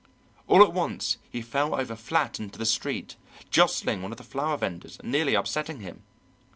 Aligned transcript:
All 0.47 0.63
at 0.63 0.73
once 0.73 1.17
he 1.29 1.43
fell 1.43 1.75
over 1.75 1.95
flat 1.95 2.39
into 2.39 2.57
the 2.57 2.65
street, 2.65 3.17
jostling 3.51 4.01
one 4.01 4.11
of 4.11 4.17
the 4.17 4.23
flower 4.23 4.57
venders 4.57 4.97
and 4.97 5.11
nearly 5.11 5.35
upsetting 5.35 5.81
him. 5.81 6.01